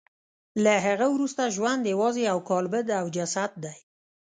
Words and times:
له 0.63 0.73
هغه 0.85 1.05
وروسته 1.15 1.53
ژوند 1.55 1.83
یوازې 1.93 2.21
یو 2.31 2.39
کالبد 2.49 2.87
او 2.99 3.05
جسد 3.15 3.51
دی 3.63 3.75